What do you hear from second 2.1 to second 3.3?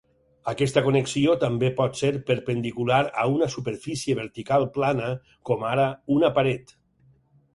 perpendicular a